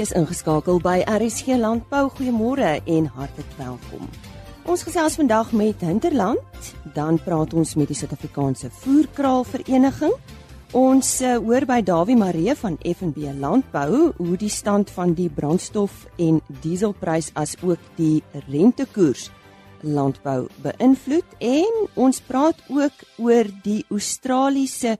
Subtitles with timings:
[0.00, 2.08] is ingeskakel by RSG Landbou.
[2.16, 4.08] Goeiemôre en hartlik welkom.
[4.66, 10.14] Ons gesels vandag met Hinterland, dan praat ons met die Suid-Afrikaanse Voerkraal Vereniging.
[10.74, 16.06] Ons uh, hoor by Dawie Maree van FNB Landbou hoe die stand van die brandstof
[16.18, 19.28] en dieselprys as ook die rentekoers
[19.84, 24.96] landbou beïnvloed en ons praat ook oor die Australiese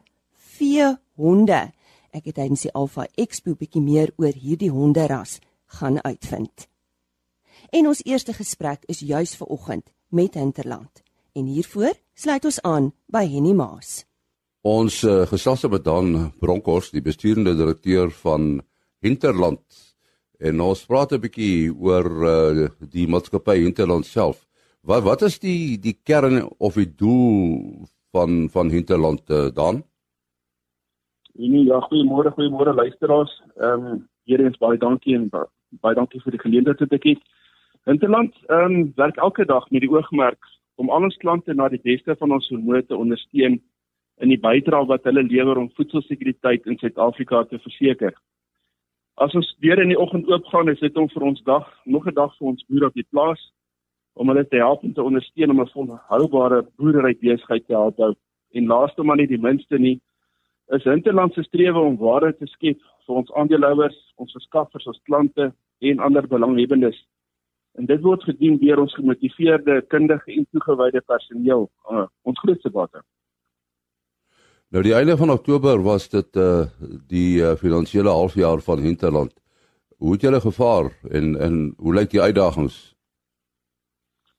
[0.58, 1.64] veehonde
[2.14, 5.40] ek het tydens die Alpha Expo bietjie meer oor hierdie honderas
[5.78, 6.68] gaan uitvind.
[7.74, 11.02] En ons eerste gesprek is juis ver oggend met Hinterland.
[11.34, 14.04] En hiervoor sluit ons aan by Henny Maas.
[14.64, 18.62] Ons uh, gesels met Dan Bronkhorst, die besturende direkteur van
[19.04, 19.62] Hinterland.
[20.38, 24.46] En ons praat 'n bietjie oor uh, die maatskappy Hinterland self.
[24.82, 29.84] Wat wat is die die kern of die doel van van Hinterland uh, dan?
[31.36, 33.42] Nee, ja, goeiemôre, goeiemôre luisteraars.
[33.56, 35.28] Ehm um, hier eens baie dankie en
[35.82, 37.24] baie dankie vir die geleentheid wat ek het.
[37.90, 40.46] Hinterland ehm um, werk elke dag met die oogmerk
[40.78, 43.58] om al ons klante na die beste van ons vermoë te ondersteun
[44.22, 48.14] in die bydrae wat hulle lewer om voedselsekuriteit in Suid-Afrika te verseker.
[49.18, 52.14] As ons weer in die oggend oopgaan, is dit om vir ons dag, nog 'n
[52.14, 53.42] dag vir ons boere op die plaas
[54.14, 58.14] om hulle te help om te ondersteun om 'n volhoubare boerdery besigheid te hou.
[58.54, 60.00] En laaste maar nie die minste nie,
[60.72, 65.50] is Hinterland se strewe om waarde te skep vir ons aandeelhouers, ons verskaffers, ons klante
[65.84, 66.96] en ander belanghebbendes.
[67.74, 73.02] En dit word gedien deur ons gemotiveerde, kundige en toegewyde personeel, uh, ons grootste bate.
[74.74, 76.64] Nou die einde van Oktober was dit uh
[77.10, 79.34] die uh, finansiële halfjaar van Hinterland.
[79.98, 82.94] Hoe het julle gevaar en en hoe lyk die uitdagings?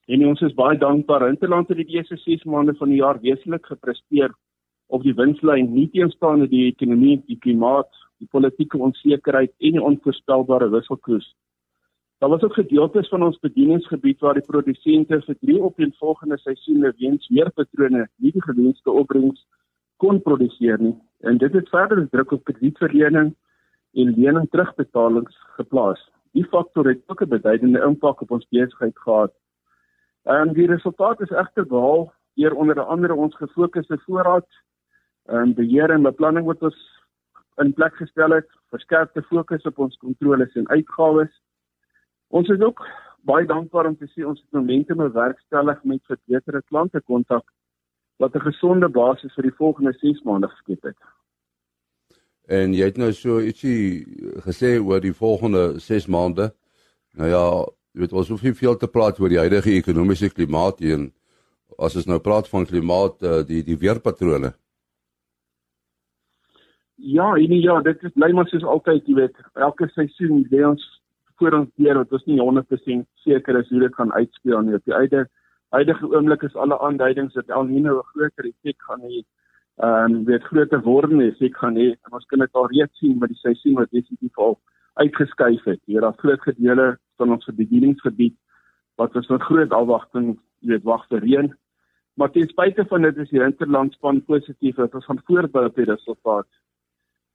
[0.08, 1.28] En ons is baie dankbaar.
[1.28, 4.34] Hinterland het die eerste 6 maande van die jaar wesentlik gepresteer
[4.88, 7.90] op die winslyn nie teenstaande die ekonomie, die klimaat,
[8.22, 11.28] die politieke onsekerheid en die onvoorspelbare wisselkoers.
[12.24, 17.28] Daar was ook gedeeltes van ons bedieningsgebied waar die produsente vir drie opeenvolgende seisoene weens
[17.28, 19.42] weerpatrone nie die gewenste opbrengs
[19.98, 20.96] kon produseer nie.
[21.20, 23.34] En dit het verder druk op kredietverlening
[23.94, 26.00] en lening terugbetalings geplaas.
[26.36, 29.34] Die faktor het ook 'n beduidende impak op ons besigheid gehad.
[30.24, 34.48] En die resultaat is egter behaal deur onder andere ons gefokusde voorraad
[35.26, 36.78] en beheer en beplanning wat ons
[37.64, 41.32] in plek gestel het, verskerpte fokus op ons kontroles en uitgawes.
[42.28, 42.84] Ons is ook
[43.26, 47.46] baie dankbaar om te sien ons het momentum bewerkstellig met verbeterde klante kontak
[48.22, 50.98] wat 'n gesonde basis vir die volgende 6 maande geskep het.
[52.48, 54.06] En jy het nou so ietsie
[54.46, 56.54] gesê oor die volgende 6 maande.
[57.14, 60.80] Nou ja, jy weet ons hoef nie veel te praat oor die huidige ekonomiese klimaat
[60.80, 61.14] hier en
[61.78, 64.54] as ons nou praat van klimaat eh, die die weerpatrone.
[66.96, 70.84] Ja, en ja, dit is bly maar soos altyd, jy weet, elke seisoen lê ons
[71.40, 74.78] voor ons deur wat ons nie 100% seker is hoe dit gaan uitspeel nie.
[74.78, 75.26] Op die einde
[75.76, 79.24] huidige oomblik is alle aanduidings dat El Niño 'n groter effek gaan hê.
[79.84, 81.96] Ehm um, weet groter word nie, effek gaan hê.
[82.12, 84.60] Ons kan dit al reeds sien met die seisoen wat definitief al
[84.94, 85.82] uitgeskuif het.
[85.86, 88.38] Hier daar groot gedeele van ons bedieningsgebied
[88.96, 91.56] wat ons met groot afwagting, jy weet, wag vir reën.
[92.16, 95.92] Maar ten spyte van dit is die hinterlandspan positief dat ons gaan voortbou op die
[95.92, 96.48] resultaat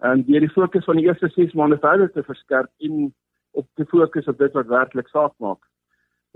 [0.00, 3.10] en deur die fokus van die eerste 6 maande verder te verskerp en
[3.50, 5.62] op te fokus op dit wat werklik saak maak.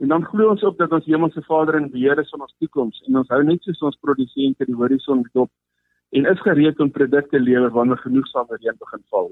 [0.02, 3.02] En dan glo ons ook dat ons Hemelse Vader in beheer is van ons toekoms
[3.06, 5.50] en ons hou net soos ons produsente die horison dop
[6.14, 9.30] en is gereed om produkte lewer wanneer genoegsame reën begin val.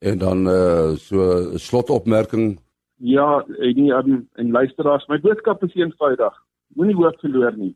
[0.00, 2.58] En dan uh so slotopmerking.
[2.96, 6.34] Ja, en nie en luisteraars, my boodskap is eenvoudig.
[6.76, 7.74] Moenie hoop verloor nie.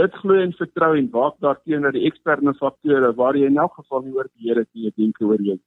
[0.00, 4.02] Dit glo en vertrou en waak daarteenoor die eksterne faktore waar jy in elk geval
[4.02, 5.58] nie oor die Here te dink oor jy.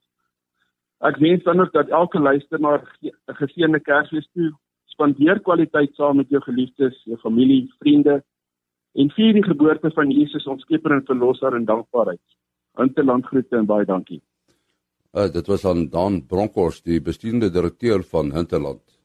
[1.00, 4.50] Ek wens dan ook dat elke luisteraar 'n geseënde Kersfees toe
[4.84, 8.22] spandeer kwaliteit saam met jou geliefdes, jou familie, vriende
[8.94, 12.20] en vier die geboorte van Jesus ons Skepper en Verlosser in dankbaarheid.
[12.78, 14.20] Interland groete en baie dankie.
[15.14, 18.97] Uh, dit was aan Dan Bronkhorst, die bestuurende direkteur van Hinterland.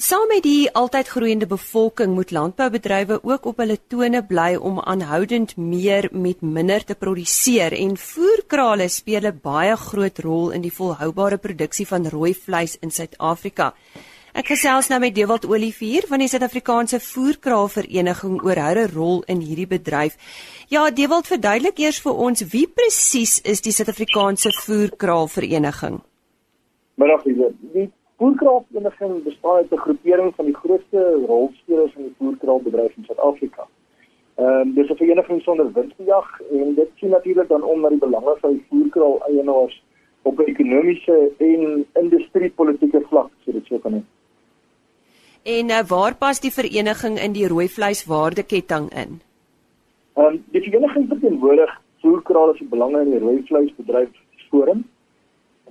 [0.00, 5.50] Saam met die altyd groeiende bevolking moet landboubedrywe ook op hulle tone bly om aanhoudend
[5.60, 11.36] meer met minder te produseer en voerkrale speel 'n baie groot rol in die volhoubare
[11.36, 13.74] produksie van rooi vleis in Suid-Afrika.
[14.32, 19.68] Ek gesels nou met Dewald Olivier van die Suid-Afrikaanse Voerkraalvereniging oor hulle rol in hierdie
[19.68, 20.16] bedryf.
[20.68, 26.00] Ja, Dewald, verduidelik eers vir ons wie presies is die Suid-Afrikaanse Voerkraalvereniging?
[26.94, 33.04] Middag, die Voerkraalvereniging bestaan uit 'n groepering van die grootste rolspelers in die voerkraalbedryf in
[33.04, 33.66] Suid-Afrika.
[34.34, 37.98] Ehm um, dis 'n vereniging sonder winsbejag en dit sien natuurlik dan om na die
[37.98, 39.82] belange van die voerkraal eienaars
[40.22, 44.08] op 'n ekonomiese en industriepolitiese vlak, so dit sou kan wees.
[45.42, 49.20] En uh, waar pas die vereniging in die rooi vleis waardeketting in?
[50.14, 54.10] Ehm um, die vereniging verteenwoordig voerkraal as 'n belangrike rooi vleisbedryf
[54.50, 54.84] forum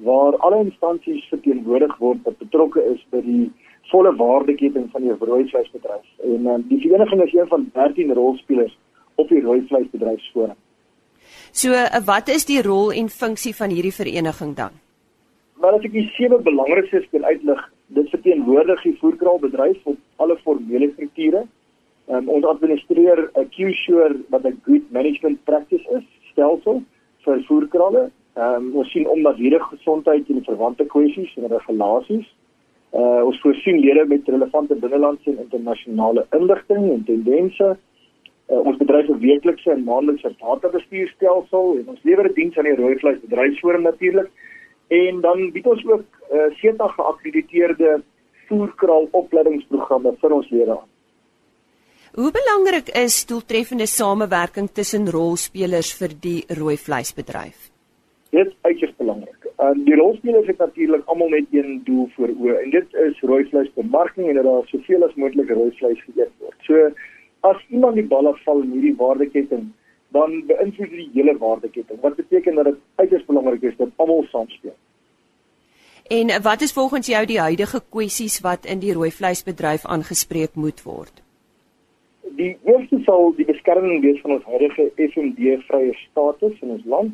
[0.06, 3.52] waar alle instansies verteenwoordig word wat betrokke is by die
[3.92, 6.06] volle waardeketting van die rooi vleisbedryf.
[6.24, 8.78] En um, die vereniging is een van 13 rolspelers
[9.16, 10.58] op die rooi vleisbedryfsforum.
[11.52, 14.78] So, uh, wat is die rol en funksie van hierdie vereniging dan?
[15.60, 17.64] Maar as ek die sewe belangrikstes wil uitlig,
[17.98, 21.44] dit verteenwoordig die voerkraalbedryf op alle formele strukture.
[22.10, 26.84] Um, ons administreer 'n Q-sure wat 'n good management practice is, stelsel
[27.26, 28.10] vir voerkrale.
[28.40, 32.28] Um, ons sien om dat hierdie gesondheid en verwante kwessies en regulasies.
[32.96, 37.68] Uh, ons voorsien lede met relevante binnelandse en internasionale inligting en tendense.
[38.48, 42.76] Uh, ons bedryf 'n weeklikse en maandelikse databestuurstelsel en ons lewer 'n diens aan die
[42.76, 44.30] rooi vleis bedryfsforum natuurlik.
[44.88, 48.02] En dan bied ons ook uh, SETA geakkrediteerde
[48.48, 50.90] voerkraal opleidingsprogramme vir ons lede aan.
[52.14, 57.79] Hoe belangrik is doeltreffende samewerking tussen rolspelers vir die rooi vleisbedryf?
[58.30, 59.48] Dit is uiters belangrik.
[59.60, 63.46] Uh, die rolspelers het natuurlik almal net een doel voor oë en dit is rooi
[63.50, 66.58] vleisbemarking en dat daar soveel as moontlik rooi vleis geëet word.
[66.68, 66.92] So
[67.50, 69.72] as iemand die bal afval in hierdie waardeketting,
[70.16, 72.02] dan beïnvloed dit die hele waardeketting.
[72.02, 74.76] Wat beteken dat dit uiters belangrik is dat almal saamspeel.
[76.10, 80.84] En wat is volgens jou die huidige kwessies wat in die rooi vleisbedryf aangespreek moet
[80.84, 81.22] word?
[82.38, 87.14] Die eerste sal die beskerming wees van ons huidige FMD vrye status in ons land.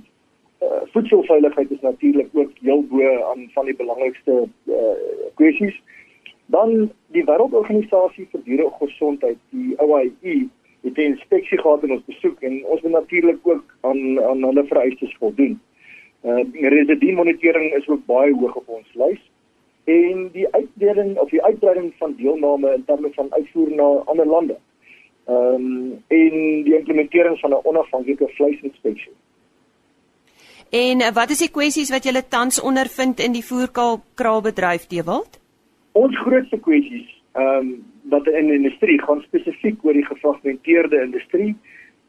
[0.66, 4.76] Uh, voedselveiligheid is natuurlik ook heel bo aan van die belangrikste uh,
[5.34, 5.82] kwessies.
[6.46, 10.48] Dan die Wêreldorganisasie vir Dieregesondheid, die OIE,
[10.86, 14.66] het 'n inspeksie gehad in ons besoek en ons moet natuurlik ook aan aan hulle
[14.66, 15.60] vereistes voldoen.
[16.24, 19.22] Uh residue monitering is ook baie hoog op ons lys
[19.84, 24.58] en die uitbreiding of die uitbreiding van deelname in terme van uitvoer na ander lande.
[25.26, 29.14] Ehm um, en die implementering van 'n onafhanklike vleisinspeksie.
[30.70, 35.40] En uh, wat is die kwessies wat julle tans ondervind in die voerkraalbedryf Dewald?
[35.94, 37.76] Ons grootste kwessies ehm um,
[38.10, 41.56] wat in die industrie gaan spesifiek oor die gefragmenteerde industrie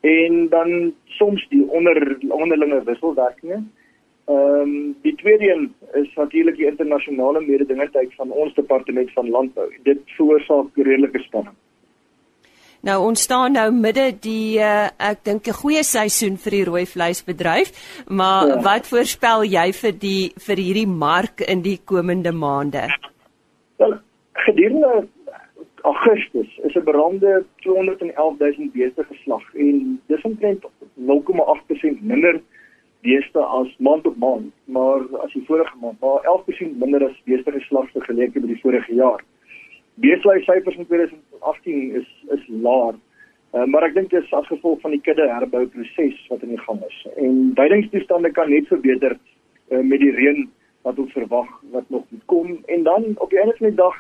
[0.05, 3.62] en dan soms die onder onderlinge wisselwerkinge.
[4.26, 9.69] Ehm um, die tweede een is natuurlik die internasionale mededingendheid van ons departement van landbou.
[9.82, 11.56] Dit veroorsaak redelike spanning.
[12.87, 16.85] Nou ons staan nou midde die uh, ek dink 'n goeie seisoen vir die rooi
[16.87, 17.73] vleisbedryf,
[18.06, 18.59] maar ja.
[18.62, 22.87] wat voorspel jy vir die vir hierdie mark in die komende maande?
[23.83, 23.99] Wel,
[24.47, 25.09] gedurende
[25.83, 30.62] Augustus is 'n berande 211000 beeste geslag en dis omtrent
[30.94, 32.41] 0,8% minder
[33.03, 37.50] beeste as maand op maand, maar as die vorige maand, maar 11% minder as beeste
[37.50, 39.21] geslagte geleke met die vorige jaar.
[39.94, 42.94] Beesluissyfers in 2020 18 is is laer.
[43.55, 46.65] Uh, maar ek dink dit is as gevolg van die kudde herbouproses wat aan die
[46.65, 46.99] gang is.
[47.17, 50.44] En duidingstoestande kan net verbeter uh, eh, met die reën
[50.87, 53.97] wat ons verwag wat nog moet kom en dan op die einde van die dag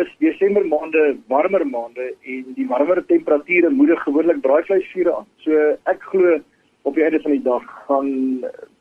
[0.00, 5.26] is Desember maande warmer maande en die warmer temperature moedig gewoonlik braaivleisvure aan.
[5.44, 6.38] So ek glo
[6.82, 8.08] op die einde van die dag gaan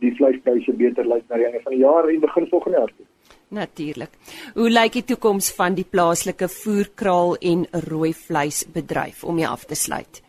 [0.04, 3.08] die vleispryse beter lyk na die einde van die jaar en begin volgende jaar toe.
[3.54, 4.18] Natuurlik.
[4.58, 9.78] Hoe lyk die toekoms van die plaaslike voerkraal en rooi vleisbedryf om jy af te
[9.78, 10.22] sluit?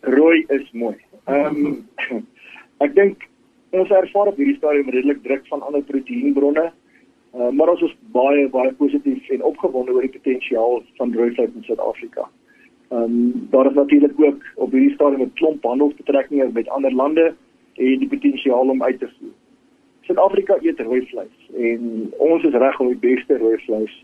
[0.00, 0.96] Rooi is mooi.
[1.28, 2.24] Ehm um,
[2.84, 3.28] ek dink
[3.70, 6.70] ons ervaar op hierdie stadium redelik druk van ander proteïenbronne
[7.30, 11.52] Uh, maar ons is baie baie positief en opgewonde oor die potensiaal van rooi vleis
[11.54, 12.24] in Suid-Afrika.
[12.90, 17.34] Ehm um, daar is natuurlik ook op hierdie stadium 'n klomp handelsbetrekkinge met ander lande
[17.74, 19.36] en die potensiaal om uit te voer.
[20.10, 23.94] Suid-Afrika eet rooi vleis en ons is reg om die beste rooi vleis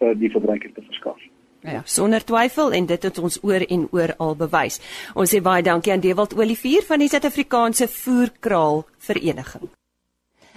[0.00, 1.20] vir die verbruiker te verskaf.
[1.60, 4.80] Ja, sonder twyfel en dit het ons oor en oor al bewys.
[5.12, 9.68] Ons sê baie dankie aan Dewald Olivier van die Suid-Afrikaanse Voerkraal Vereniging.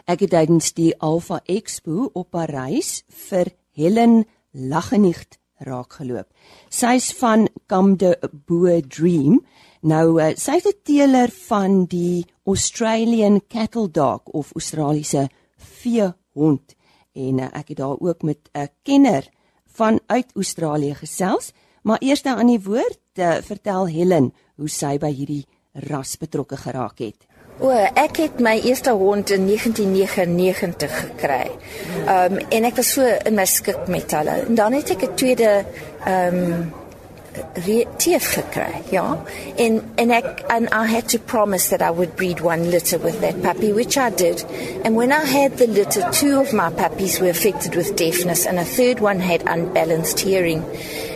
[0.07, 6.27] Ek het tydens die Alpha Expo op Parys vir Helen Lagenicht raakgeloop.
[6.71, 8.15] Sy's van Come de
[8.47, 9.41] Boer Dream.
[9.83, 16.75] Nou uh, sy's 'n teeler van die Australian Cattle Dog of Australiese veehond
[17.11, 19.27] en uh, ek het daar ook met 'n kenner
[19.75, 25.11] van uit Australië gesels, maar eers aan die woord uh, vertel Helen hoe sy by
[25.11, 27.27] hierdie ras betrokke geraak het.
[27.59, 31.51] O, ek het my eerste hond in 1999 gekry.
[32.07, 34.45] Ehm um, en ek was so in my skik met hulle.
[34.47, 35.65] En dan het ek 'n tweede
[36.05, 36.71] ehm um,
[37.97, 39.17] teef gekry, ja.
[39.57, 43.41] En ek and I had to promise that I would breed one litter with that
[43.41, 44.43] puppy, which I did.
[44.83, 48.59] And when I had the litter, two of my puppies were affected with deafness and
[48.59, 50.63] a third one had unbalanced hearing.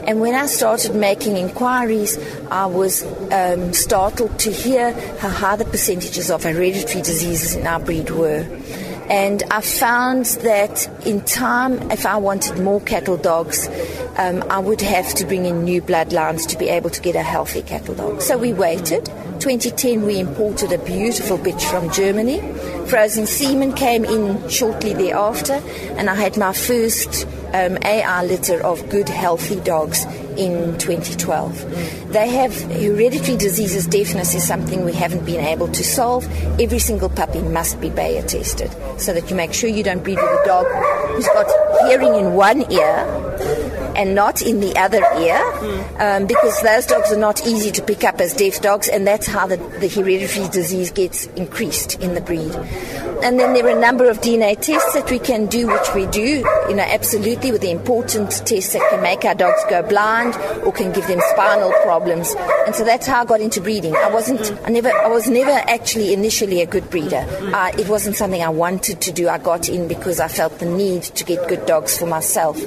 [0.07, 2.17] And when I started making inquiries,
[2.49, 7.79] I was um, startled to hear how high the percentages of hereditary diseases in our
[7.79, 8.45] breed were.
[9.09, 13.69] And I found that in time, if I wanted more cattle dogs,
[14.17, 17.23] um, I would have to bring in new bloodlines to be able to get a
[17.23, 18.21] healthy cattle dog.
[18.21, 19.09] So we waited.
[19.47, 22.41] 2010, we imported a beautiful bitch from Germany.
[22.89, 25.63] Frozen semen came in shortly thereafter,
[25.95, 27.75] and I had my first um,
[28.27, 30.03] litter of good, healthy dogs
[30.35, 32.11] in 2012.
[32.11, 33.87] They have hereditary diseases.
[33.87, 36.27] Deafness is something we haven't been able to solve.
[36.59, 40.17] Every single puppy must be Bayer tested so that you make sure you don't breed
[40.17, 40.65] with a dog
[41.15, 41.47] who's got
[41.87, 43.66] hearing in one ear
[43.97, 45.41] and not in the other ear
[45.99, 49.27] um, because those dogs are not easy to pick up as deaf dogs, and that's
[49.27, 52.53] how the, the hereditary disease gets increased in the breed.
[53.23, 56.05] And then there are a number of DNA tests that we can do, which we
[56.05, 60.35] do, you know, absolutely with the important tests that can make our dogs go blind
[60.63, 62.35] or can give them spinal problems.
[62.67, 63.95] And so that's how I got into breeding.
[63.95, 67.25] I wasn't, I never, I was never actually initially a good breeder.
[67.53, 69.27] Uh, it wasn't something I wanted to do.
[69.29, 72.57] I got in because I felt the need to get good dogs for myself.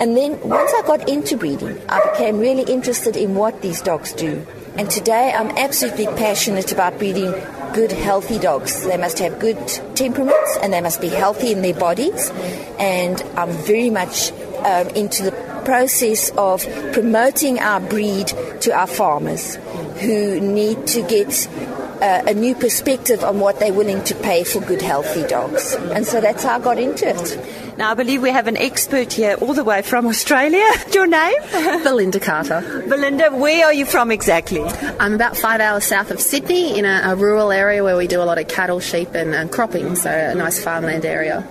[0.00, 4.12] And then once I got into breeding, I became really interested in what these dogs
[4.12, 4.46] do.
[4.76, 7.32] And today I'm absolutely passionate about breeding
[7.74, 8.84] good, healthy dogs.
[8.84, 9.58] They must have good
[9.94, 12.30] temperaments and they must be healthy in their bodies.
[12.78, 14.32] And I'm very much
[14.64, 15.32] um, into the
[15.64, 18.28] process of promoting our breed
[18.60, 19.56] to our farmers
[20.00, 21.48] who need to get
[22.02, 25.74] uh, a new perspective on what they're willing to pay for good, healthy dogs.
[25.74, 27.38] And so that's how I got into it.
[27.82, 30.64] Now, I believe we have an expert here all the way from Australia.
[30.94, 31.34] Your name?
[31.82, 32.84] Belinda Carter.
[32.88, 34.62] Belinda, where are you from exactly?
[35.00, 38.22] I'm about five hours south of Sydney in a, a rural area where we do
[38.22, 41.44] a lot of cattle, sheep, and, and cropping, so a nice farmland area.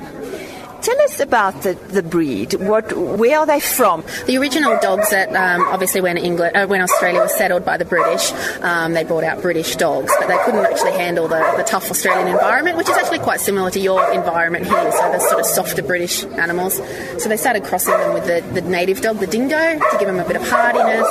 [0.82, 2.56] Tell us about the, the breed.
[2.56, 4.04] What, where are they from?
[4.26, 7.86] The original dogs that um, obviously when England, uh, when Australia was settled by the
[7.86, 11.92] British, um, they brought out British dogs, but they couldn't actually handle the, the tough
[11.92, 14.92] Australian environment, which is actually quite similar to your environment here.
[14.92, 16.82] So the sort of softer British animals.
[17.22, 20.20] So they started crossing them with the, the native dog, the dingo, to give them
[20.20, 21.08] a bit of hardiness,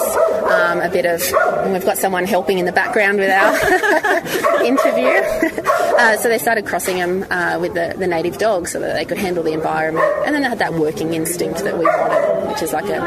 [0.50, 1.20] um, a bit of.
[1.72, 3.54] We've got someone helping in the background with our
[4.64, 5.08] interview.
[5.98, 9.04] uh, so they started crossing them uh, with the, the native dog so that they
[9.04, 12.62] could handle the environment, and then they had that working instinct that we wanted, which
[12.62, 13.00] is like a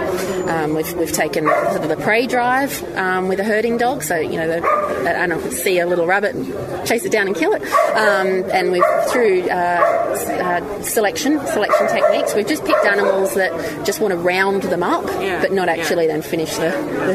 [0.53, 4.15] um, we've, we've taken sort of the prey drive um, with a herding dog, so
[4.17, 4.61] you know the,
[5.03, 6.47] that animal see a little rabbit, and
[6.87, 7.61] chase it down and kill it,
[7.95, 13.99] um, and we've through uh, uh, selection selection techniques, we've just picked animals that just
[13.99, 15.75] want to round them up, Yeah, but not yeah.
[15.75, 16.69] actually then finish the,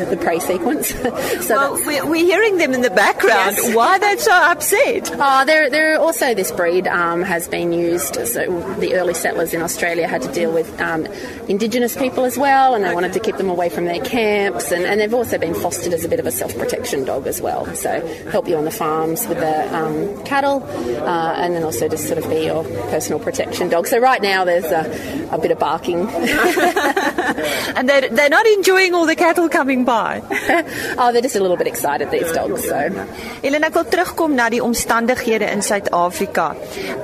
[0.08, 0.88] the, the prey sequence.
[1.46, 3.56] so Well, we're, we're hearing them in the background.
[3.56, 3.74] Yes.
[3.74, 5.10] Why are they so upset?
[5.20, 8.14] Oh, there, there also this breed um, has been used.
[8.26, 11.06] So the early settlers in Australia had to deal with um,
[11.48, 14.70] Indigenous people as well, and they wanted to keep them away from their camps.
[14.70, 17.66] And, and they've also been fostered as a bit of a self-protection dog as well.
[17.74, 22.06] So help you on the farms with the um, cattle, uh, and then also just
[22.06, 23.86] sort of be your personal protection dog.
[23.86, 26.08] So right now there's a, a bit of barking.
[27.78, 30.07] And they're, they're not enjoying all the cattle coming by.
[31.00, 32.64] oh, they're just a little bit excited these dogs.
[32.64, 32.78] So.
[33.42, 36.52] Helen, ek wil terugkom na die omstandighede in Suid-Afrika.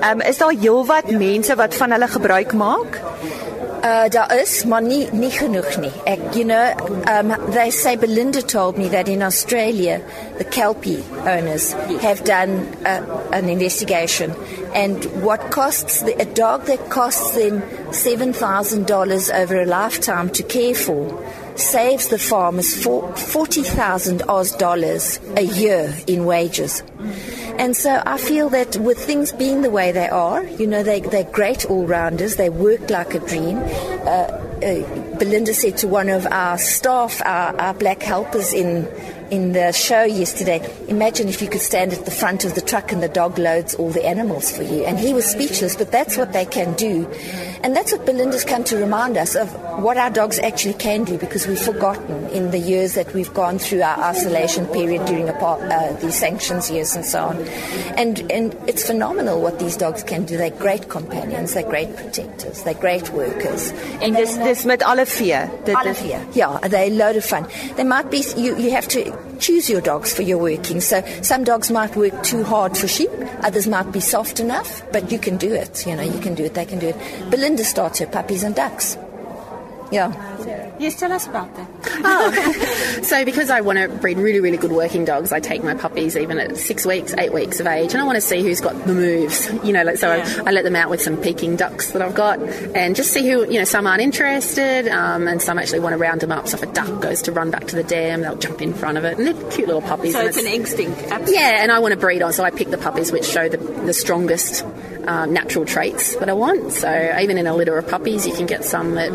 [0.01, 3.01] Ehm um, is daar heelwat mense wat van hulle gebruik maak?
[3.85, 5.93] Uh, daar is, maar nie, nie genoeg nie.
[6.09, 6.73] Ek, you know,
[7.05, 10.01] um, they say Belinda told me that in Australia,
[10.39, 14.33] the Kelpie owners have done uh, an investigation,
[14.75, 20.31] and what costs the, a dog that costs them seven thousand dollars over a lifetime
[20.31, 21.05] to care for
[21.57, 26.83] saves the farmers for forty thousand Oz dollars a year in wages.
[27.59, 31.01] And so I feel that with things being the way they are, you know, they,
[31.01, 33.59] they're great all rounders, they work like a dream.
[33.59, 38.87] Uh, uh, Belinda said to one of our staff, our, our black helpers in,
[39.31, 42.93] in the show yesterday, imagine if you could stand at the front of the truck
[42.93, 44.85] and the dog loads all the animals for you.
[44.85, 47.07] And he was speechless, but that's what they can do.
[47.63, 49.51] And that's what Belinda's come to remind us of
[49.83, 53.59] what our dogs actually can do because we've forgotten in the years that we've gone
[53.59, 57.37] through our isolation period during apart, uh, the sanctions years and so on.
[57.97, 60.37] And, and it's phenomenal what these dogs can do.
[60.37, 63.73] They're great companions, they're great protectors, they're great workers.
[64.01, 65.49] En dis dis met alle vee.
[65.65, 66.21] Dit Alle is vier.
[66.33, 67.47] Yeah, they're a load of fun.
[67.77, 70.81] They might be, you, you have to choose your dogs for your working.
[70.81, 73.11] So some dogs might work too hard for sheep,
[73.43, 75.87] others might be soft enough, but you can do it.
[75.87, 76.97] You know, you can do it, they can do it.
[77.31, 78.97] Belinda starts her puppies and ducks.
[79.91, 80.35] Yeah.
[80.79, 81.69] Yes, tell us about that.
[82.07, 83.03] Oh.
[83.03, 86.17] so because I want to breed really, really good working dogs, I take my puppies
[86.17, 88.75] even at six weeks, eight weeks of age, and I want to see who's got
[88.85, 89.51] the moves.
[89.65, 90.43] You know, like, so yeah.
[90.45, 93.27] I, I, let them out with some Peking ducks that I've got, and just see
[93.27, 93.51] who.
[93.51, 96.49] You know, some aren't interested, um, and some actually want to round them up.
[96.49, 98.99] So if a duck goes to run back to the dam, they'll jump in front
[98.99, 100.13] of it, and they're cute little puppies.
[100.13, 100.99] So it's, it's, an instinct.
[101.05, 101.35] Absolutely.
[101.35, 103.59] Yeah, and I want to breed on, so I pick the puppies which show the,
[103.59, 104.65] the strongest
[105.07, 106.73] um, natural traits that I want.
[106.73, 109.13] So even in a litter of puppies, you can get some that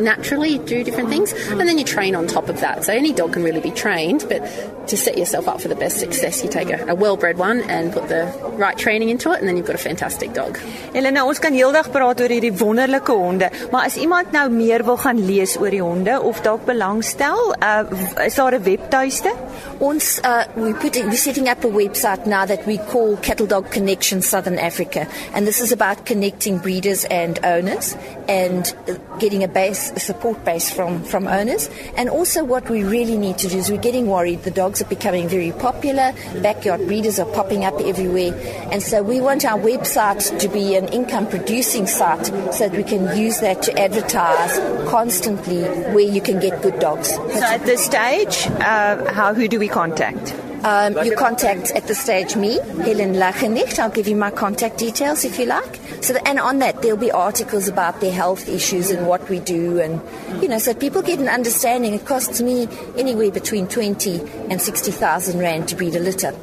[0.00, 2.84] naturally do different things, and then you train on top of that.
[2.84, 4.40] So any dog can really be trained, but
[4.88, 7.92] to set yourself up for the best success, you take a, a well-bred one and
[7.92, 10.58] put the right training into it, and then you've got a fantastic dog.
[10.94, 14.96] Elena, ons kan heeldag praat oor hierdie wonderlike honde, maar as iemand nou meer wil
[14.96, 17.84] gaan lees oor die honde of dalk belangstel, uh,
[18.24, 19.32] is daar 'n webtuiste?
[19.78, 23.70] Ons uh, we put we're setting up a website now that we call Cattle Dog
[23.70, 27.96] Connection Southern Africa, and this is about connecting breeders and owners
[28.28, 28.74] and
[29.18, 31.70] getting a base, a support base from from owners.
[31.96, 34.42] And also, what we really need to do is we're getting worried.
[34.42, 36.12] The dogs are becoming very popular.
[36.42, 38.34] Backyard breeders are popping up everywhere,
[38.72, 42.84] and so we want our website to be an income producing site so that we
[42.84, 44.58] can use that to advertise
[44.88, 45.62] constantly
[45.94, 47.10] where you can get good dogs.
[47.10, 50.34] So at this stage, uh, how who do we contact?
[50.62, 53.78] Um, you contact at the stage me, Helen Lachenicht.
[53.78, 55.76] I'll give you my contact details if you like.
[56.02, 59.40] So, that, and on that there'll be articles about their health issues and what we
[59.40, 60.00] do, and
[60.42, 61.94] you know, so people get an understanding.
[61.94, 66.34] It costs me anywhere between twenty and sixty thousand rand to breed a litter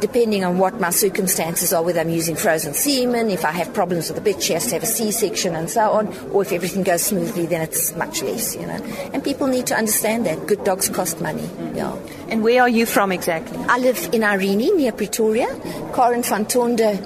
[0.00, 4.10] depending on what my circumstances are, whether I'm using frozen semen, if I have problems
[4.10, 6.82] with the bitch, she has to have a C-section and so on, or if everything
[6.82, 8.82] goes smoothly, then it's much less, you know.
[9.12, 10.46] And people need to understand that.
[10.46, 11.96] Good dogs cost money, yeah.
[12.28, 13.58] And where are you from exactly?
[13.68, 15.48] I live in Irene, near Pretoria.
[15.94, 16.98] Karen van Tonde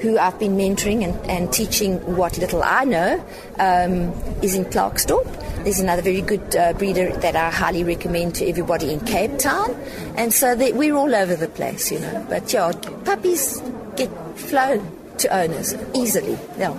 [0.00, 3.24] who I've been mentoring and, and teaching what little I know,
[3.58, 5.26] um, is in Klerksdorp.
[5.64, 9.76] There's another very good uh, breeder that I highly recommend to everybody in Cape Town.
[10.16, 12.26] And so they, we're all over the place, you know.
[12.28, 12.72] But yeah,
[13.04, 13.62] puppies
[13.96, 14.80] get flown
[15.18, 16.38] to owners easily.
[16.58, 16.74] Yeah.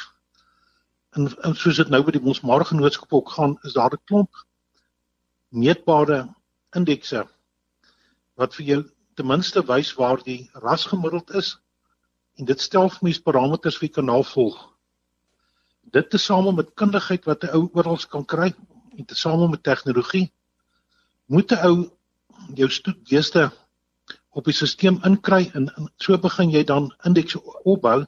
[1.15, 4.32] en, en soos dit nou by die ons margenootskap ook gaan, is daar 'n klomp
[5.50, 6.34] meetbare
[6.76, 7.28] indekse
[8.36, 8.82] wat vir jou
[9.15, 11.60] ten minste wys waar die ras gemiddeld is
[12.38, 14.58] en dit stel vir mens parameters vir kanaal volg.
[15.84, 18.56] Dit tesame met kundigheid wat 'n ou oral kan kry
[18.98, 20.32] en tesame met tegnologie
[21.26, 21.76] moet 'n ou
[22.56, 23.52] jou stoetbeeste
[24.36, 28.06] op die stelsel inkry en, en so begin jy dan indeks opbou.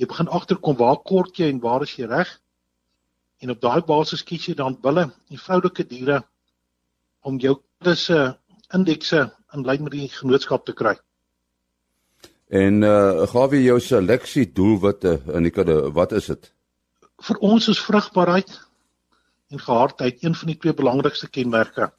[0.00, 2.40] Jy begin agterkom waar kort jy en waar is jy reg?
[3.42, 6.22] En op daai basis kies jy dan bulle, eenvoudelike diere
[7.22, 8.38] om jou disse
[8.74, 10.96] indekse in lyn met die genootskap te kry.
[12.52, 16.52] En uh gawe jou seleksie doelwitte in die kudde, wat is dit?
[17.22, 18.52] Vir ons is vrugbaarheid
[19.52, 21.92] en gehardheid een van die twee belangrikste kenmerke.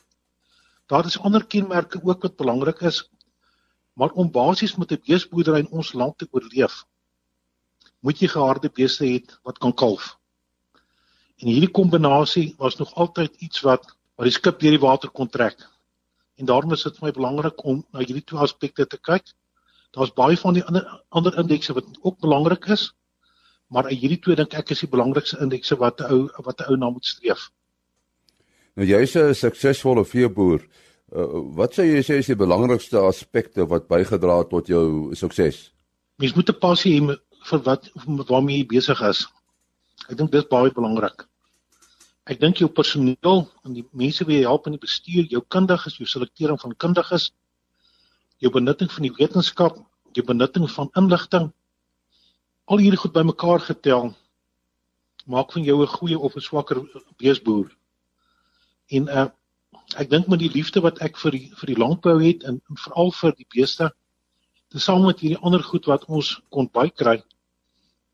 [0.93, 3.09] Daar is ander kenmerke ook wat belangrik is.
[3.93, 6.83] Maar om basies met 'n beesboerdery in ons land te oorleef,
[7.99, 10.19] moet jy geharde beeste hê wat kan kalf.
[11.41, 15.29] En hierdie kombinasie was nog altyd iets wat waar die skip deur die water kon
[15.29, 15.65] trek.
[16.35, 19.33] En daarom is dit vir my belangrik om na hierdie twee aspekte te kyk.
[19.91, 22.93] Daar's baie van die ander ander indekse wat ook belangrik is,
[23.67, 26.69] maar uit hierdie twee dink ek is die belangrikste indekse wat 'n ou wat 'n
[26.69, 27.49] ou na moet streef.
[28.75, 30.61] Nou jy's 'n suksesvolle veeboer.
[31.13, 35.71] Uh, wat sê jy sê is die belangrikste aspekte wat bygedra het tot jou sukses?
[36.17, 37.17] Mens moet 'n passie hê
[37.49, 37.91] vir wat
[38.29, 39.27] waarmee jy besig is.
[40.09, 41.27] Ek dink dis baie belangrik.
[42.25, 45.97] Ek dink jou personeel en die mense wie jy help in die bestuur, jou kundiges,
[45.97, 47.31] jou selektering van kundiges,
[48.39, 49.77] jou benutting van die wetenskap,
[50.13, 51.51] jou benutting van inligting,
[52.65, 54.15] al hierdie goed bymekaar getel
[55.25, 56.81] maak van jou 'n goeie of 'n swakker
[57.17, 57.69] beesboer.
[58.91, 59.29] En uh
[59.99, 62.79] ek dink met die liefde wat ek vir die vir die landbou het en, en
[62.85, 63.91] veral vir die beeste,
[64.73, 67.19] tesame met hierdie ander goed wat ons kon bykry,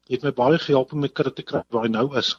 [0.10, 2.34] het my baie gehelp om my kudde te kry waar hy nou is.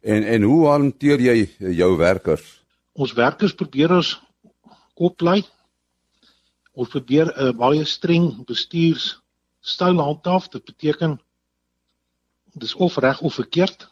[0.00, 1.36] En en hoe hanteer jy
[1.80, 2.46] jou werkers?
[2.94, 4.14] Ons werkers probeer ons
[4.94, 5.42] oplei.
[6.72, 10.48] Ons probeer 'n uh, baie streng bestuurstyl handhaaf.
[10.48, 11.18] Dit beteken
[12.54, 13.90] dis of reg of verkeerd.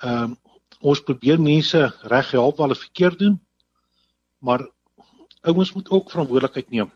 [0.00, 0.36] Ehm um,
[0.86, 1.80] ons probeer mense
[2.12, 3.40] reg help waar hulle verkeerd doen.
[4.38, 4.68] Maar
[5.40, 6.90] ouens moet ook verantwoordelikheid neem.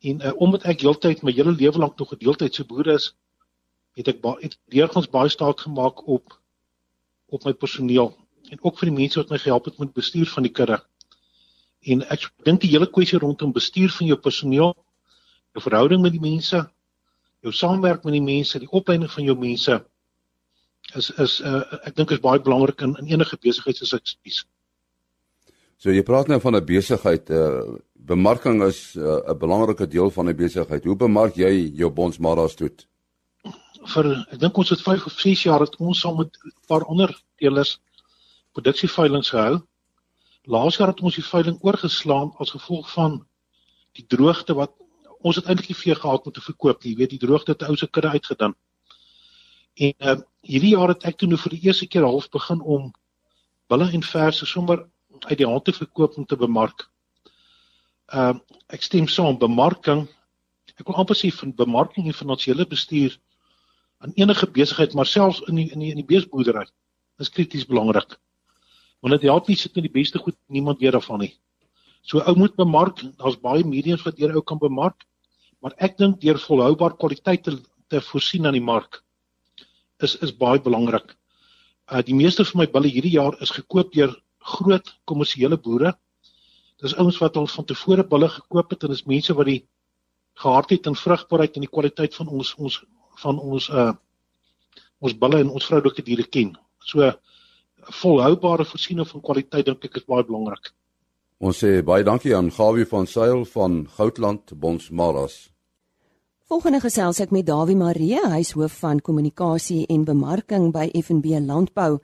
[0.00, 3.10] En uh, omdat ek heeltyd my hele lewe lank nog gedeeltydse boer is,
[3.98, 6.38] het ek baie deurgangs baie staat gemaak op
[7.30, 8.08] op my personeel
[8.50, 10.80] en ook vir die mense wat my gehelp het met bestuur van die kudde.
[11.86, 14.72] En ek dink die hele kwessie rondom bestuur van jou personeel,
[15.54, 16.64] jou verhouding met die mense,
[17.44, 19.78] jou saamwerk met die mense, die opleiding van jou mense
[20.96, 24.44] is is uh, ek dink is baie belangrik in, in enige besigheid soos ek spies.
[25.80, 30.10] So jy praat nou van 'n besigheid, uh, bemarking is eh, 'n uh, belangrike deel
[30.10, 30.84] van 'n besigheid.
[30.84, 32.70] Hoe bemark jy jou bonsmaras toe?
[33.88, 36.84] vir ek dink ons het 5 of 6 jaar het ons saam met 'n paar
[36.84, 37.78] ander teelers
[38.52, 39.62] produksieveilings gehou.
[40.44, 43.26] Laas jaar het ons die veiling oorgeslaan as gevolg van
[43.94, 44.72] die droogte wat
[45.20, 46.92] ons het eintlik nie vee gehad om te verkoop nie.
[46.92, 48.54] Jy weet die droogte het ou se kudde uitgedan.
[49.74, 52.90] En uh, hierdie jaar het ek toe nou vir die eerste keer half begin om
[53.70, 54.86] bulle en verse sommer
[55.28, 56.88] uit die hand te verkoop om te bemark.
[58.10, 60.04] Ehm uh, ek stem saam, bemarking.
[60.78, 63.16] Ek wil amper sê van bemarking en finansiële bestuur
[63.98, 66.66] aan enige besigheid, maar selfs in die in die in die beesboerdery
[67.18, 68.14] is krities belangrik.
[69.02, 71.32] Want dit help nie sit met die beste goed niemand weet daarvan nie.
[72.02, 75.04] So ou moet bemark, daar's baie mediums wat deur ou kan bemark,
[75.60, 79.02] maar ek dink deur volhoubaar kwaliteit te, te voorsien aan die mark
[80.06, 81.16] is is baie belangrik.
[81.90, 84.14] Uh die meeste van my bulle hierdie jaar is gekoop deur
[84.54, 85.94] groot kommersiële boere.
[86.80, 89.62] Dis ouens wat al van tevore bulle gekoop het en dis mense wat die
[90.40, 92.80] gehardheid en vrugbaarheid en die kwaliteit van ons ons
[93.24, 93.92] van ons uh
[95.00, 96.52] ons bulle en ons vroulike diere ken.
[96.84, 97.12] So
[98.00, 100.72] volhoubare voorsiening van kwaliteit dink ek is baie belangrik.
[101.40, 105.48] Ons sê baie dankie aan Gawie van Sail van Goudland Bonsmaras.
[106.50, 111.38] Volgende gesels ek met Dawie Marie, hy is hoof van kommunikasie en bemarking by FNB
[111.46, 112.00] Landbou.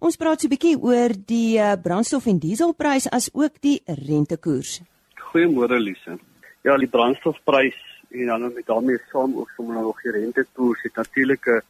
[0.00, 4.80] Ons praat so 'n bietjie oor die uh, brandstof en dieselprys as ook die rentekoers.
[5.20, 6.16] Goeiemôre Lise.
[6.64, 7.76] Ja, die brandstofprys
[8.08, 11.60] en dan met daarmee saam ook sommer nog die rentekoers het natuurlik 'n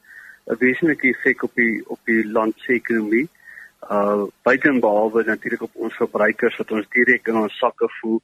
[0.54, 3.28] 'n wesenlike effek op die op die land se ekonomie.
[3.90, 8.22] Uh buitenbehalwe natuurlik op ons verbruikers wat ons direk in ons sakke voel.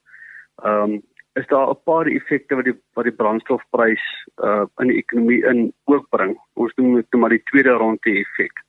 [0.63, 1.03] Ehm um,
[1.37, 4.05] is daar 'n paar effekte wat die wat die brandstofprys
[4.49, 6.39] uh in die ekonomie in ook bring.
[6.55, 8.63] Ons noem dit maar die tweede ronde effek.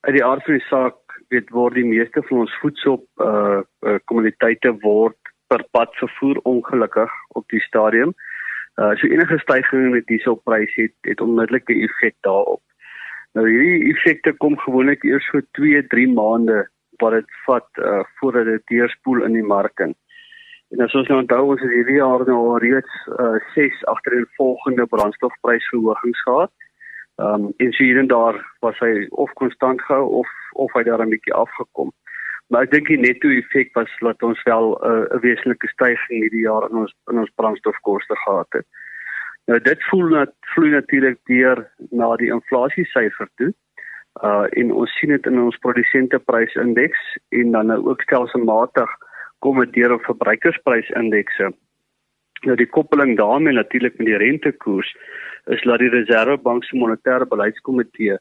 [0.00, 0.96] Uit die aard van die saak
[1.28, 3.60] weet word die meeste van ons voedsel uh
[4.04, 8.14] kommoditeite uh, word per pad vervoer ongelukkig op die stadium.
[8.76, 12.62] Uh so enige stygings in die dieselprys het het onmiddellike effek daarop.
[13.32, 16.66] Nou hierdie effekte kom gewoonlik eers so 2, 3 maande
[17.00, 19.96] wat dit vat uh voordat dit deurspoel in die mark in.
[20.74, 26.22] En as ons nou onthou ons het hierdie jaar nou reeds uh 6 agtereenvolgende brandstofprysverhogings
[26.22, 26.52] gehad.
[27.22, 31.14] Um en sien so daar was hy of konstant gehou of of hy daar 'n
[31.14, 31.92] bietjie afgekom.
[32.48, 36.46] Maar ek dink die netto effek was dat ons wel 'n uh, wesenlike stygings hierdie
[36.48, 38.66] jaar in ons in ons brandstofkoste gehad het.
[39.46, 43.52] Nou dit voel net vloei natuurlik deur na die inflasie syfer toe.
[44.22, 48.90] Uh en ons sien dit in ons produsenteprysindeks en dan nou ook stelselmatig
[49.38, 51.52] kom dit deur op verbruikersprysindekse.
[52.44, 54.96] Nou die koppeling daarmee natuurlik met die rentekoers
[55.46, 58.18] is dat die Reservebank se monetêre beleidskomitee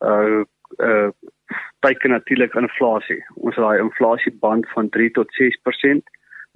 [0.00, 0.42] uh
[0.78, 1.10] uh
[1.80, 3.24] teiken natuurlik inflasie.
[3.34, 6.10] Ons het daai inflasieband van 3 tot 6%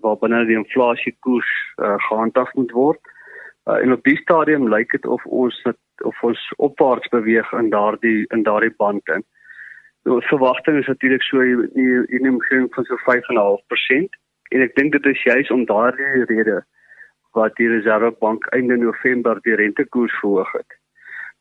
[0.05, 3.01] waarbinne die inflasiekoers uh, gehandhaaf moet word.
[3.65, 7.71] Uh, en op die stadium lyk dit of ons het, of ons opwaarts beweeg in
[7.71, 9.25] daardie in daardie band in.
[10.05, 14.19] Verwagting is natuurlik so in die omgewing van so 5.5%
[14.53, 16.63] en ek dink dit is juis om daardie rede
[17.35, 20.77] wat die Reservebank einde November die rentekoers verhoog het.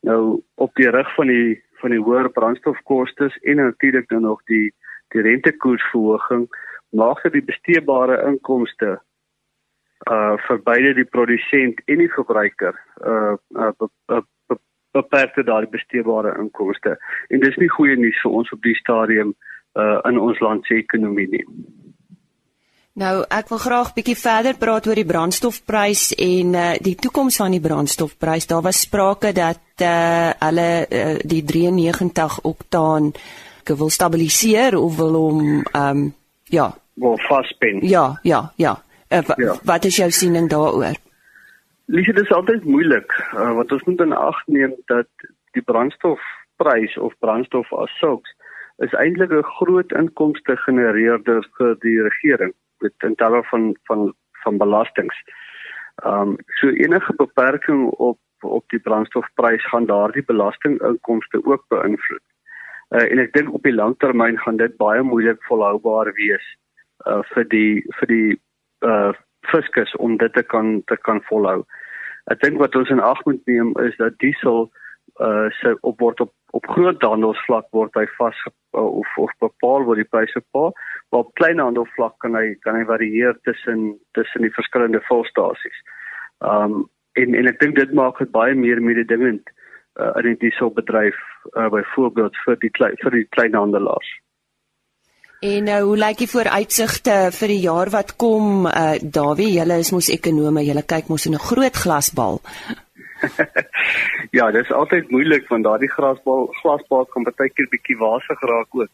[0.08, 4.72] Nou op die rug van die van die hoër brandstofkoste en natuurlik dan nog die
[5.14, 6.48] die rentekoersverhoging
[6.90, 9.00] maak dit die besteedbare inkomste
[10.12, 14.22] uh vir beide die produsent en die verbruiker uh, uh
[14.94, 16.98] beperkte daardie besteedbare inkomste.
[17.30, 19.34] En dis nie goeie nuus vir ons op die stadium
[19.74, 21.46] uh in ons land se ekonomie nie.
[23.02, 27.56] Nou, ek wil graag bietjie verder praat oor die brandstofprys en uh die toekoms van
[27.56, 28.48] die brandstofprys.
[28.52, 33.12] Daar was sprake dat uh hulle uh, die 93 oktaan
[33.64, 37.82] wil stabiliseer of wil hom ehm um, ja, wil vaspen.
[37.82, 38.82] Ja, ja, ja.
[39.10, 39.56] Uh, ja.
[39.64, 40.98] Wat is jou siening daaroor?
[41.86, 43.12] Lise, dit is altyd moeilik.
[43.34, 45.10] Uh, wat ons moet in ag neem dat
[45.52, 48.32] die brandstofprys of brandstof as sulks
[48.78, 54.58] is eintlik 'n groot inkomste genereerder vir die regering met in terme van van van
[54.58, 55.18] belastings.
[56.04, 62.26] Ehm um, so enige beperking op op die brandstofprys gaan daardie belastinginkomste ook beïnvloed.
[62.90, 66.48] Uh, en ek dink op die lang termyn gaan dit baie moeilik volhoubaar wees
[67.08, 68.42] uh vir die vir die
[68.80, 69.14] uh
[69.52, 71.64] fiskus om dit te kan te kan volhou.
[72.32, 74.70] Ek dink wat ons in ag moet neem is dat diesel
[75.22, 79.86] uh se op word op op groot handelsvlak word hy vas uh, of of bepaal
[79.88, 80.74] word die pryse bepaal,
[81.12, 85.80] maar op klein handelsvlak kan hy kan hy varieer tussen tussen die verskillende volstasies.
[86.40, 86.84] Um
[87.20, 89.50] en en ek dink dit maak dit baie meer mededingend
[90.02, 91.18] uh, in die dieselbedryf
[91.54, 94.10] uh, byvoorbeeld vir die klein vir die kleinhandelaars.
[95.44, 98.64] En nou, hoe lyk die vooruitsigte vir die jaar wat kom?
[98.70, 102.40] Uh Dawie, julle is mos ekonome, julle kyk mos in 'n groot glasbal.
[104.38, 108.72] ja, dit is altyd moeilik want daardie glasbal glasbal kan baie keer bietjie wasig raak
[108.72, 108.88] ook.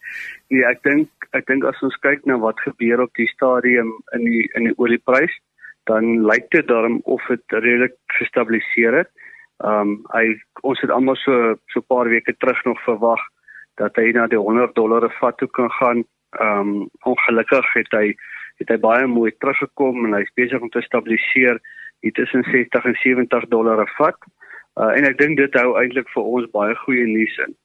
[0.49, 4.25] Nee, ek dink ek dink as ons kyk na wat gebeur op die stadium in
[4.25, 5.37] die in die olieprys,
[5.85, 9.11] dan lyk dit daarom of dit redelik gestabiliseer het.
[9.61, 10.33] Um hy
[10.63, 13.21] ons het almal so so paar weke terug nog verwag
[13.77, 18.15] dat hy na die 100 dollar vat toe kan gaan Ehm um, ongelukkig het hy
[18.59, 21.57] het hy baie mooi teruggekom en hy's besig om te stabiliseer
[22.03, 24.19] hier tussen 60 en 70 dollar 'n vat.
[24.79, 27.55] Uh, en ek dink dit hou eintlik vir ons baie goeie nuus in.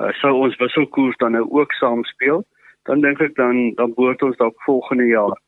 [0.00, 2.44] Uh, sou ons wisselkoers dan nou ook saam speel,
[2.84, 5.38] dan dink ek dan dan behoort ons dalk volgende jaar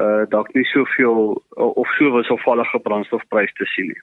[0.00, 4.02] uh dalk nie soveel of so wisselvallige brandstofpryse te sien nie.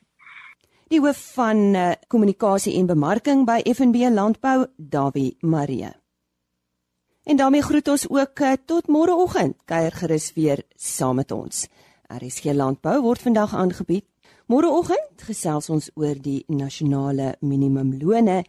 [0.89, 1.75] Die hoof van
[2.07, 6.02] kommunikasie uh, en bemarking by FNB Landbou, Dawie Marie.
[7.23, 9.55] En daarmee groet ons ook uh, tot môreoggend.
[9.65, 11.67] Kuier gerus weer saam met ons.
[12.11, 14.05] RSG Landbou word vandag aangebied.
[14.51, 18.41] Môreoggend gesels ons oor die nasionale minimumlone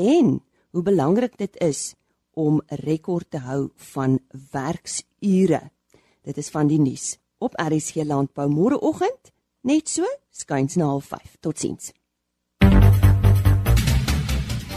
[0.00, 0.30] en
[0.72, 1.92] hoe belangrik dit is
[2.32, 4.16] om rekord te hou van
[4.52, 5.60] werksure.
[6.24, 11.36] Dit is van die nuus op RSG Landbou môreoggend net so skuins na 05:30.
[11.40, 11.92] Totsiens.